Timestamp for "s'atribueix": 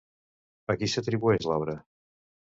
0.93-1.47